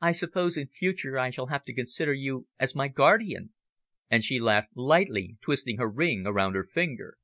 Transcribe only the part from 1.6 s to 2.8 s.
to consider you as